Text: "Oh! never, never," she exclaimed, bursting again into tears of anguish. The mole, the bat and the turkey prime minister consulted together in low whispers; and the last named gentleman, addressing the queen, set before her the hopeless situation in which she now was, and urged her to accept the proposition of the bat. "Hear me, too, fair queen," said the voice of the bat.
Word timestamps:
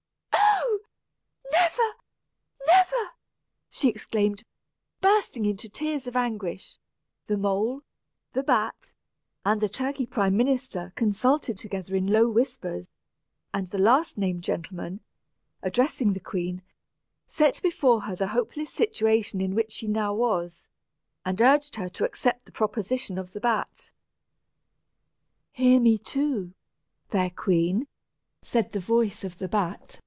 "Oh! 0.43 1.61
never, 2.61 3.03
never," 3.03 3.09
she 3.69 3.87
exclaimed, 3.89 4.43
bursting 4.99 5.43
again 5.43 5.51
into 5.51 5.69
tears 5.69 6.07
of 6.07 6.15
anguish. 6.15 6.77
The 7.27 7.37
mole, 7.37 7.81
the 8.33 8.41
bat 8.43 8.93
and 9.45 9.61
the 9.61 9.69
turkey 9.69 10.05
prime 10.05 10.35
minister 10.35 10.91
consulted 10.95 11.57
together 11.57 11.95
in 11.95 12.07
low 12.07 12.29
whispers; 12.29 12.89
and 13.53 13.69
the 13.69 13.77
last 13.77 14.17
named 14.17 14.43
gentleman, 14.43 14.99
addressing 15.61 16.13
the 16.13 16.19
queen, 16.19 16.61
set 17.27 17.59
before 17.61 18.01
her 18.01 18.15
the 18.15 18.27
hopeless 18.27 18.71
situation 18.71 19.39
in 19.41 19.53
which 19.55 19.71
she 19.73 19.87
now 19.87 20.13
was, 20.13 20.67
and 21.25 21.41
urged 21.41 21.75
her 21.77 21.87
to 21.89 22.05
accept 22.05 22.45
the 22.45 22.51
proposition 22.51 23.17
of 23.17 23.33
the 23.33 23.39
bat. 23.41 23.91
"Hear 25.51 25.79
me, 25.79 25.97
too, 25.97 26.53
fair 27.09 27.29
queen," 27.29 27.87
said 28.41 28.71
the 28.71 28.79
voice 28.81 29.23
of 29.23 29.37
the 29.37 29.47
bat. 29.49 29.99